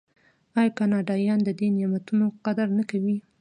[0.59, 3.17] آیا کاناډایان د دې نعمتونو قدر نه کوي؟